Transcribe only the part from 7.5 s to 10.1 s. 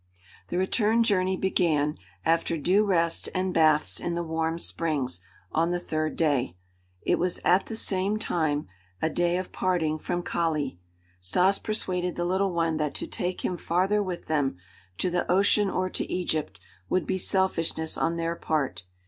the same time a day of parting